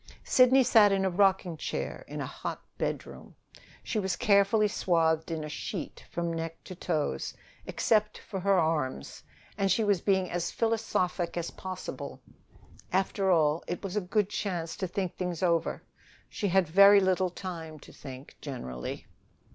Sidney 0.23 0.63
sat 0.63 0.91
in 0.91 1.05
a 1.05 1.11
rocking 1.11 1.57
chair 1.57 2.03
in 2.07 2.21
a 2.21 2.25
hot 2.25 2.63
bedroom. 2.79 3.35
She 3.83 3.99
was 3.99 4.15
carefully 4.15 4.67
swathed 4.67 5.29
in 5.29 5.43
a 5.43 5.47
sheet 5.47 6.05
from 6.09 6.33
neck 6.33 6.63
to 6.63 6.73
toes, 6.73 7.35
except 7.67 8.17
for 8.17 8.39
her 8.39 8.57
arms, 8.59 9.21
and 9.59 9.71
she 9.71 9.83
was 9.83 10.01
being 10.01 10.27
as 10.31 10.49
philosophic 10.49 11.37
as 11.37 11.51
possible. 11.51 12.19
After 12.91 13.29
all, 13.29 13.63
it 13.67 13.83
was 13.83 13.95
a 13.95 14.01
good 14.01 14.27
chance 14.31 14.75
to 14.77 14.87
think 14.87 15.15
things 15.17 15.43
over. 15.43 15.83
She 16.27 16.47
had 16.47 16.67
very 16.67 16.99
little 16.99 17.29
time 17.29 17.77
to 17.81 17.93
think, 17.93 18.35
generally. 18.41 19.05